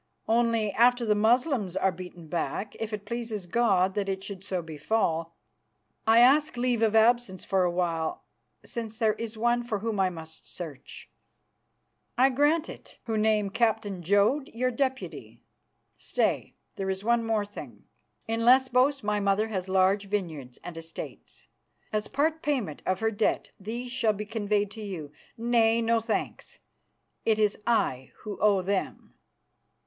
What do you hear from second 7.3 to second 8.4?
for a while,